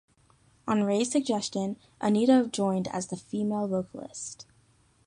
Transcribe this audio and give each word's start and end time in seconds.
On 0.67 0.83
Ray's 0.83 1.11
suggestion, 1.11 1.75
Anita 2.01 2.49
joined 2.51 2.87
as 2.87 3.09
the 3.09 3.15
female 3.17 3.67
vocalist. 3.67 4.47